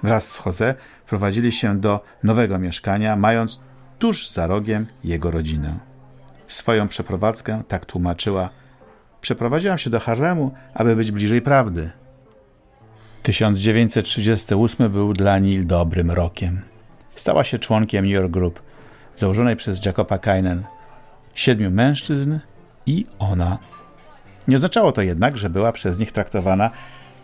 [0.03, 0.75] Wraz z Jose
[1.07, 3.61] prowadzili się do nowego mieszkania, mając
[3.99, 5.79] tuż za rogiem jego rodzinę.
[6.47, 8.49] Swoją przeprowadzkę tak tłumaczyła:
[9.21, 11.91] Przeprowadziłam się do Harlemu, aby być bliżej prawdy.
[13.23, 16.61] 1938 był dla Neil dobrym rokiem.
[17.15, 18.61] Stała się członkiem New York Group,
[19.15, 20.63] założonej przez Jacoba Kainen.
[21.33, 22.39] Siedmiu mężczyzn
[22.85, 23.57] i ona.
[24.51, 26.69] Nie oznaczało to jednak, że była przez nich traktowana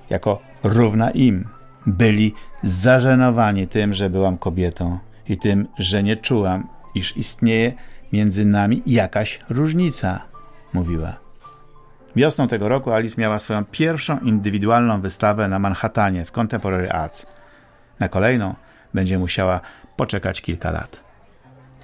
[0.10, 1.48] jako równa im.
[1.86, 7.74] Byli zażenowani tym, że byłam kobietą i tym, że nie czułam, iż istnieje
[8.13, 10.24] między nami jakaś różnica,
[10.74, 11.18] mówiła.
[12.16, 17.26] Wiosną tego roku Alice miała swoją pierwszą indywidualną wystawę na Manhattanie w Contemporary Arts.
[18.00, 18.56] Na kolejną
[18.94, 19.62] będzie musiała
[19.96, 21.00] poczekać kilka lat.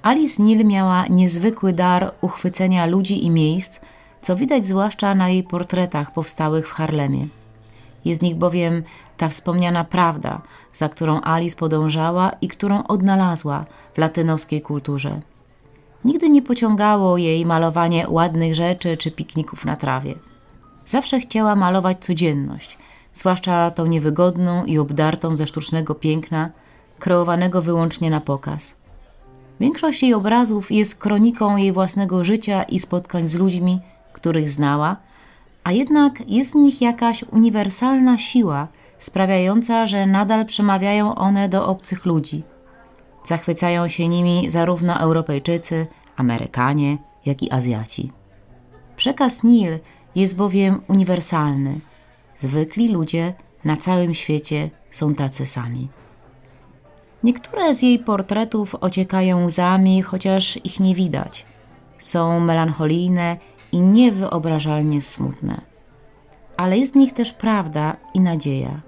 [0.02, 3.80] Alice Neal miała niezwykły dar uchwycenia ludzi i miejsc,
[4.24, 7.26] co widać zwłaszcza na jej portretach powstałych w Harlemie.
[8.04, 8.82] Jest nich bowiem
[9.16, 10.40] ta wspomniana prawda,
[10.72, 15.20] za którą Alice podążała i którą odnalazła w latynoskiej kulturze.
[16.04, 20.14] Nigdy nie pociągało jej malowanie ładnych rzeczy czy pikników na trawie.
[20.86, 22.78] Zawsze chciała malować codzienność,
[23.14, 26.50] zwłaszcza tą niewygodną i obdartą ze sztucznego piękna,
[26.98, 28.74] kreowanego wyłącznie na pokaz.
[29.60, 33.80] Większość jej obrazów jest kroniką jej własnego życia i spotkań z ludźmi,
[34.24, 34.96] których znała,
[35.64, 42.06] a jednak jest w nich jakaś uniwersalna siła, sprawiająca, że nadal przemawiają one do obcych
[42.06, 42.42] ludzi.
[43.24, 48.12] Zachwycają się nimi zarówno Europejczycy, Amerykanie, jak i Azjaci.
[48.96, 49.78] Przekaz Nil
[50.14, 51.80] jest bowiem uniwersalny.
[52.36, 53.34] Zwykli ludzie
[53.64, 55.88] na całym świecie są tacy sami.
[57.22, 61.44] Niektóre z jej portretów ociekają łzami, chociaż ich nie widać.
[61.98, 63.36] są melancholijne
[63.74, 65.60] i niewyobrażalnie smutne.
[66.56, 68.80] Ale jest w nich też prawda i nadzieja.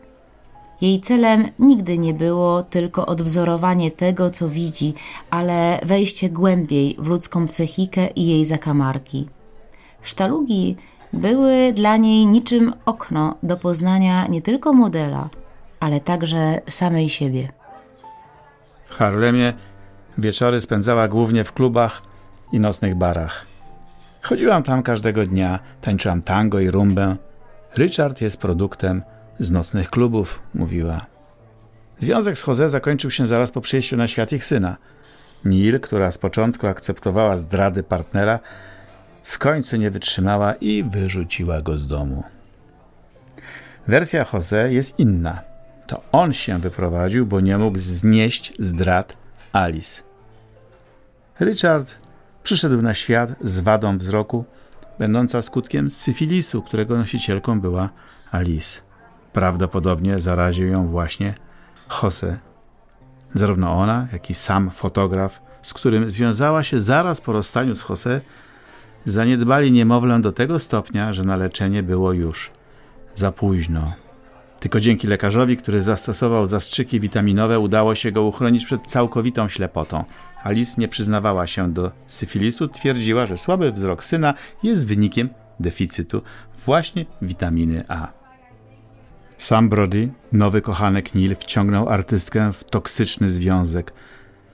[0.80, 4.94] Jej celem nigdy nie było tylko odwzorowanie tego, co widzi,
[5.30, 9.28] ale wejście głębiej w ludzką psychikę i jej zakamarki.
[10.02, 10.76] Sztalugi
[11.12, 15.28] były dla niej niczym okno do poznania nie tylko modela,
[15.80, 17.48] ale także samej siebie.
[18.86, 19.52] W Harlemie
[20.18, 22.02] wieczory spędzała głównie w klubach
[22.52, 23.55] i nocnych barach.
[24.26, 27.16] Chodziłam tam każdego dnia, tańczyłam tango i rumbę.
[27.76, 29.02] Richard jest produktem
[29.38, 31.06] z nocnych klubów, mówiła.
[31.98, 34.76] Związek z Jose zakończył się zaraz po przyjściu na świat ich syna.
[35.44, 38.38] Neil, która z początku akceptowała zdrady partnera,
[39.22, 42.24] w końcu nie wytrzymała i wyrzuciła go z domu.
[43.88, 45.40] Wersja Jose jest inna.
[45.86, 49.16] To on się wyprowadził, bo nie mógł znieść zdrad
[49.52, 50.02] Alice.
[51.40, 52.05] Richard
[52.46, 54.44] przyszedł na świat z wadą wzroku,
[54.98, 57.90] będąca skutkiem syfilisu, którego nosicielką była
[58.30, 58.80] Alice.
[59.32, 61.34] Prawdopodobnie zaraził ją właśnie
[62.02, 62.38] Jose.
[63.34, 68.20] Zarówno ona, jak i sam fotograf, z którym związała się zaraz po rozstaniu z Jose,
[69.04, 72.50] zaniedbali niemowlę do tego stopnia, że na leczenie było już
[73.14, 73.92] za późno.
[74.60, 80.04] Tylko dzięki lekarzowi, który zastosował zastrzyki witaminowe, udało się go uchronić przed całkowitą ślepotą.
[80.42, 85.28] Alice nie przyznawała się do syfilisu, twierdziła, że słaby wzrok syna jest wynikiem
[85.60, 86.22] deficytu
[86.66, 88.12] właśnie witaminy A.
[89.38, 93.92] Sam Brody, nowy kochanek Neil, wciągnął artystkę w toksyczny związek,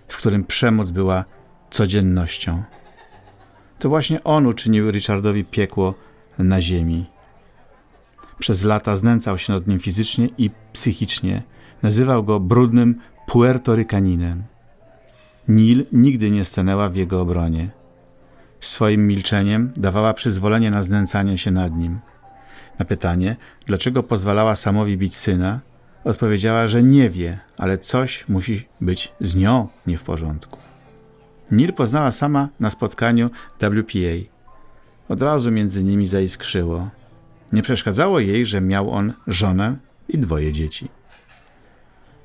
[0.09, 1.25] w którym przemoc była
[1.71, 2.63] codziennością.
[3.79, 5.95] To właśnie on uczynił Richardowi piekło
[6.39, 7.07] na ziemi.
[8.43, 11.43] Przez lata znęcał się nad nim fizycznie i psychicznie.
[11.83, 14.43] Nazywał go brudnym puertorykaninem.
[15.49, 17.71] Nil nigdy nie stanęła w jego obronie.
[18.61, 21.99] Swoim milczeniem dawała przyzwolenie na znęcanie się nad nim.
[22.79, 25.61] Na pytanie, dlaczego pozwalała samowi bić syna,
[26.05, 30.59] odpowiedziała, że nie wie, ale coś musi być z nią nie w porządku.
[31.51, 34.15] Nil poznała sama na spotkaniu WPA.
[35.09, 36.91] Od razu między nimi zaiskrzyło.
[37.53, 39.77] Nie przeszkadzało jej, że miał on żonę
[40.09, 40.89] i dwoje dzieci.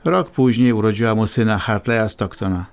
[0.05, 2.65] Rok później urodziła mu syna Hartleya Stocktona.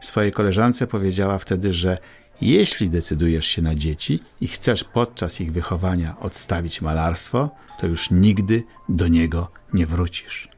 [0.00, 1.98] Swojej koleżance powiedziała wtedy, że
[2.40, 8.62] jeśli decydujesz się na dzieci i chcesz podczas ich wychowania odstawić malarstwo, to już nigdy
[8.88, 10.48] do niego nie wrócisz.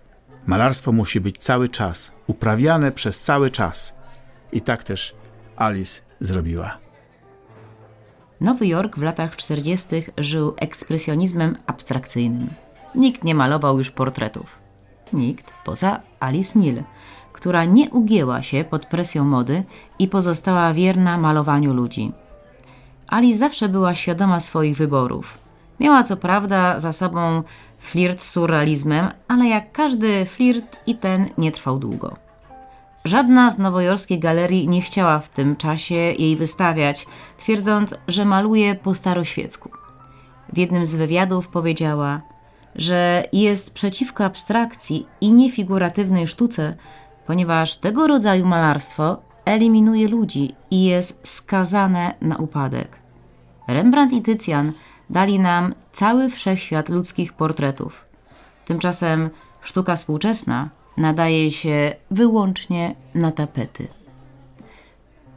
[0.46, 3.96] Malarstwo musi być cały czas, uprawiane przez cały czas.
[4.53, 5.14] I tak też
[5.57, 6.84] Alice zrobiła.
[8.44, 9.87] Nowy Jork w latach 40.
[10.18, 12.48] żył ekspresjonizmem abstrakcyjnym.
[12.94, 14.59] Nikt nie malował już portretów.
[15.12, 16.83] Nikt poza Alice Neal,
[17.33, 19.64] która nie ugięła się pod presją mody
[19.98, 22.12] i pozostała wierna malowaniu ludzi.
[23.07, 25.38] Alice zawsze była świadoma swoich wyborów.
[25.80, 27.42] Miała co prawda za sobą
[27.78, 32.23] flirt z surrealizmem, ale jak każdy flirt i ten nie trwał długo.
[33.05, 38.95] Żadna z nowojorskich galerii nie chciała w tym czasie jej wystawiać, twierdząc, że maluje po
[38.95, 39.71] staroświecku.
[40.53, 42.21] W jednym z wywiadów powiedziała,
[42.75, 46.75] że jest przeciwko abstrakcji i niefiguratywnej sztuce,
[47.27, 52.99] ponieważ tego rodzaju malarstwo eliminuje ludzi i jest skazane na upadek.
[53.69, 54.73] Rembrandt i Tycjan
[55.11, 58.05] dali nam cały wszechświat ludzkich portretów.
[58.64, 59.31] Tymczasem
[59.62, 63.88] sztuka współczesna nadaje się wyłącznie na tapety.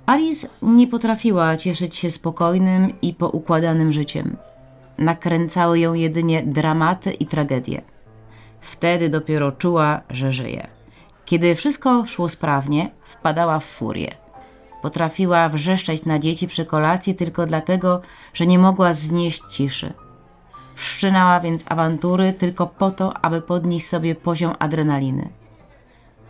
[0.06, 4.38] Alice nie potrafiła cieszyć się spokojnym i poukładanym życiem.
[4.98, 7.82] Nakręcały ją jedynie dramaty i tragedie.
[8.62, 10.68] Wtedy dopiero czuła, że żyje.
[11.26, 14.16] Kiedy wszystko szło sprawnie, wpadała w furię.
[14.82, 18.02] Potrafiła wrzeszczeć na dzieci przy kolacji tylko dlatego,
[18.34, 19.94] że nie mogła znieść ciszy.
[20.76, 25.30] Wszczynała więc awantury tylko po to, aby podnieść sobie poziom adrenaliny.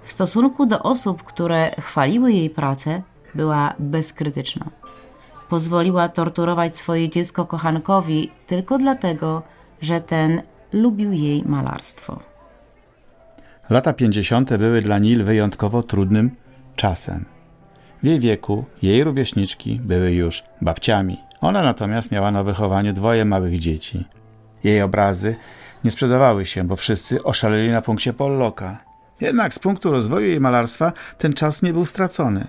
[0.03, 3.01] W stosunku do osób, które chwaliły jej pracę,
[3.35, 4.65] była bezkrytyczna.
[5.49, 9.43] Pozwoliła torturować swoje dziecko kochankowi tylko dlatego,
[9.81, 10.41] że ten
[10.73, 12.19] lubił jej malarstwo.
[13.69, 14.57] Lata 50.
[14.57, 16.31] były dla Nil wyjątkowo trudnym
[16.75, 17.25] czasem.
[18.03, 21.17] W jej wieku jej rówieśniczki były już babciami.
[21.41, 24.05] Ona natomiast miała na wychowaniu dwoje małych dzieci.
[24.63, 25.35] Jej obrazy
[25.83, 28.86] nie sprzedawały się, bo wszyscy oszaleli na punkcie Pollocka.
[29.21, 32.47] Jednak z punktu rozwoju jej malarstwa ten czas nie był stracony.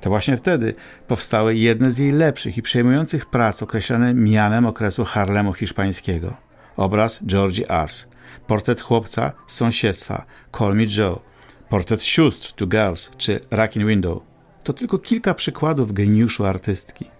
[0.00, 0.74] To właśnie wtedy
[1.08, 6.36] powstały jedne z jej lepszych i przejmujących prac określane mianem okresu Harlemu hiszpańskiego.
[6.76, 8.06] Obraz Georgie Ars,
[8.46, 10.24] portret chłopca z sąsiedztwa
[10.58, 11.20] Call Me Joe,
[11.68, 14.22] portret sióstr to Girls czy Racking Window.
[14.64, 17.13] To tylko kilka przykładów geniuszu artystki.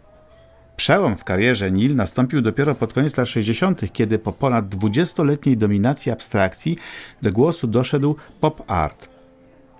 [0.77, 6.13] Przełom w karierze Nil nastąpił dopiero pod koniec lat 60., kiedy po ponad 20-letniej dominacji
[6.13, 6.79] abstrakcji
[7.23, 9.09] do głosu doszedł pop art.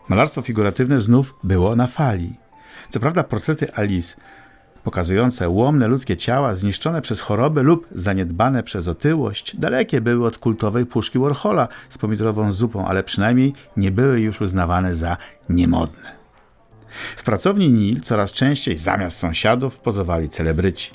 [0.09, 2.33] Malarstwo figuratywne znów było na fali.
[2.91, 4.17] Co prawda portrety Alice
[4.85, 10.87] pokazujące łomne ludzkie ciała zniszczone przez choroby lub zaniedbane przez otyłość, dalekie były od kultowej
[10.87, 15.17] puszki Warhola z pomidorową zupą, ale przynajmniej nie były już uznawane za
[15.49, 16.24] niemodne.
[17.17, 20.91] W pracowni Nil coraz częściej zamiast sąsiadów pozowali celebryci.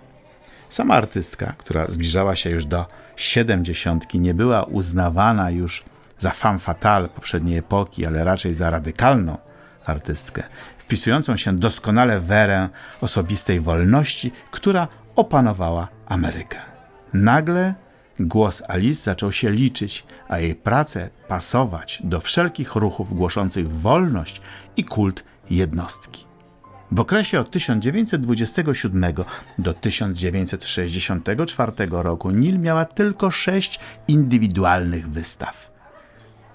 [0.70, 2.86] Sama artystka, która zbliżała się już do
[3.16, 5.84] siedemdziesiątki, nie była uznawana już
[6.18, 9.38] za femme fatale poprzedniej epoki, ale raczej za radykalną
[9.86, 10.44] artystkę,
[10.78, 12.70] wpisującą się doskonale w erę
[13.02, 16.58] osobistej wolności, która opanowała Amerykę.
[17.14, 17.74] Nagle
[18.20, 24.42] głos Alice zaczął się liczyć, a jej prace pasować do wszelkich ruchów głoszących wolność
[24.78, 26.30] i kult jednostki.
[26.92, 29.14] W okresie od 1927
[29.58, 35.72] do 1964 roku Nil miała tylko sześć indywidualnych wystaw.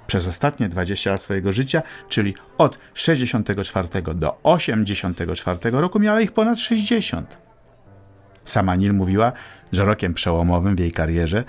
[0.07, 6.59] Przez ostatnie 20 lat swojego życia, czyli od 64 do 84 roku, miała ich ponad
[6.59, 7.39] 60.
[8.45, 9.33] Sama Nil mówiła,
[9.73, 11.45] że rokiem przełomowym w jej karierze,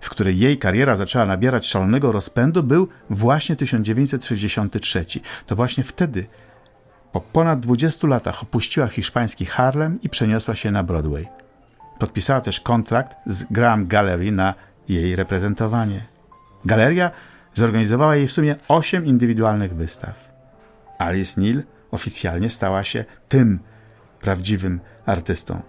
[0.00, 5.04] w której jej kariera zaczęła nabierać szalonego rozpędu, był właśnie 1963.
[5.46, 6.26] To właśnie wtedy
[7.12, 11.28] po ponad 20 latach opuściła hiszpański Harlem i przeniosła się na Broadway.
[11.98, 14.54] Podpisała też kontrakt z Graham Gallery na
[14.88, 16.00] jej reprezentowanie.
[16.64, 17.10] Galeria
[17.54, 20.32] zorganizowała jej w sumie 8 indywidualnych wystaw.
[20.98, 23.58] Alice Neal oficjalnie stała się tym
[24.20, 25.62] prawdziwym artystą.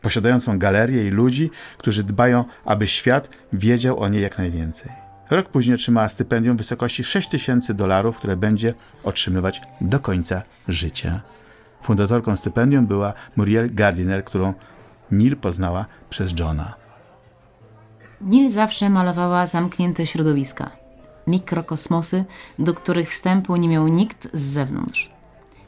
[0.00, 5.03] Posiadającą galerię i ludzi, którzy dbają, aby świat wiedział o niej jak najwięcej.
[5.30, 11.20] Rok później otrzymała stypendium w wysokości 6 tysięcy dolarów, które będzie otrzymywać do końca życia.
[11.82, 14.54] Fundatorką stypendium była Muriel Gardiner, którą
[15.10, 16.74] Neil poznała przez Johna.
[18.20, 20.70] Neil zawsze malowała zamknięte środowiska,
[21.26, 22.24] mikrokosmosy,
[22.58, 25.10] do których wstępu nie miał nikt z zewnątrz.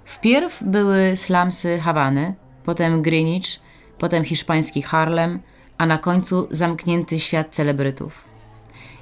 [0.05, 2.35] Wpierw były slumsy Hawany,
[2.65, 3.61] potem Greenwich,
[3.99, 5.41] potem hiszpański Harlem,
[5.79, 8.26] a na końcu zamknięty świat celebrytów.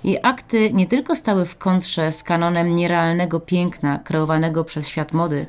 [0.05, 5.47] Jej akty nie tylko stały w kontrze z kanonem nierealnego piękna kreowanego przez świat mody,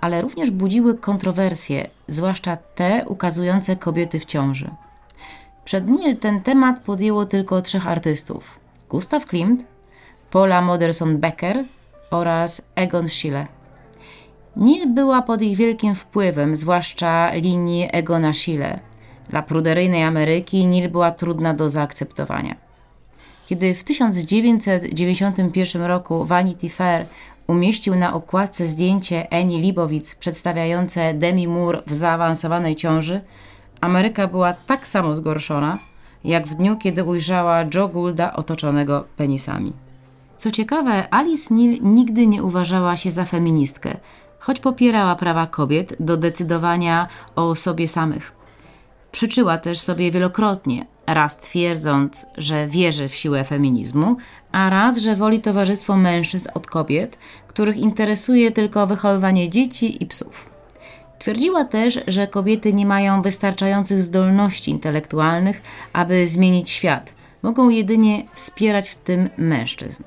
[0.00, 4.70] ale również budziły kontrowersje, zwłaszcza te ukazujące kobiety w ciąży.
[5.64, 9.64] Przed Nil ten temat podjęło tylko trzech artystów: Gustav Klimt,
[10.30, 11.64] Paula Moderson Becker
[12.10, 13.46] oraz Egon Schiele.
[14.56, 18.80] Nil była pod ich wielkim wpływem, zwłaszcza linii Egona Schiele.
[19.30, 22.67] Dla pruderyjnej Ameryki Nil była trudna do zaakceptowania.
[23.48, 27.06] Kiedy w 1991 roku Vanity Fair
[27.46, 33.20] umieścił na okładce zdjęcie Annie Libowitz przedstawiające Demi Moore w zaawansowanej ciąży,
[33.80, 35.78] Ameryka była tak samo zgorszona,
[36.24, 39.72] jak w dniu, kiedy ujrzała Joe Goulda otoczonego penisami.
[40.36, 43.96] Co ciekawe, Alice Neal nigdy nie uważała się za feministkę,
[44.38, 48.37] choć popierała prawa kobiet do decydowania o sobie samych.
[49.12, 54.16] Przyczyła też sobie wielokrotnie, raz twierdząc, że wierzy w siłę feminizmu,
[54.52, 60.50] a raz, że woli towarzystwo mężczyzn od kobiet, których interesuje tylko wychowywanie dzieci i psów.
[61.18, 68.88] Twierdziła też, że kobiety nie mają wystarczających zdolności intelektualnych, aby zmienić świat, mogą jedynie wspierać
[68.88, 70.02] w tym mężczyzn.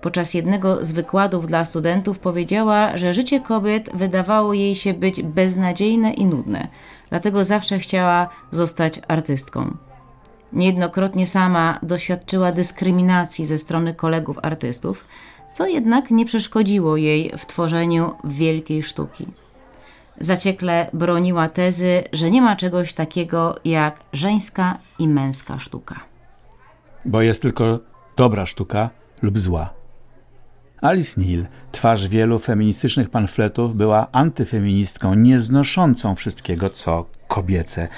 [0.00, 6.12] Podczas jednego z wykładów dla studentów powiedziała, że życie kobiet wydawało jej się być beznadziejne
[6.12, 6.68] i nudne,
[7.10, 9.76] dlatego zawsze chciała zostać artystką.
[10.52, 15.04] Niejednokrotnie sama doświadczyła dyskryminacji ze strony kolegów artystów,
[15.54, 19.26] co jednak nie przeszkodziło jej w tworzeniu wielkiej sztuki.
[20.20, 26.00] Zaciekle broniła tezy, że nie ma czegoś takiego jak żeńska i męska sztuka.
[27.04, 27.78] Bo jest tylko
[28.16, 28.90] dobra sztuka
[29.22, 29.75] lub zła.
[30.80, 37.88] Alice Neal, twarz wielu feministycznych pamfletów, była antyfeministką nieznoszącą wszystkiego, co kobiece.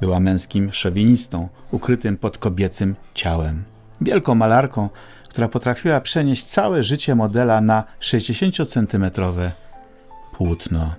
[0.00, 3.64] Była męskim szowinistą, ukrytym pod kobiecym ciałem.
[4.00, 4.88] Wielką malarką,
[5.28, 9.50] która potrafiła przenieść całe życie modela na 60-centymetrowe
[10.32, 10.94] płótno.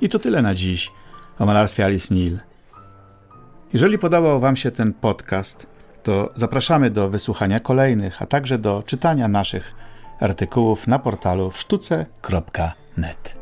[0.00, 0.90] I to tyle na dziś
[1.38, 2.38] o malarstwie Alice Neal.
[3.72, 5.66] Jeżeli podobał Wam się ten podcast,
[6.02, 9.74] to zapraszamy do wysłuchania kolejnych, a także do czytania naszych
[10.20, 13.37] artykułów na portalu sztuce.net.